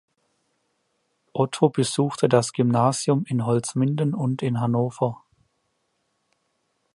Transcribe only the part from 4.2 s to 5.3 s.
in Hannover.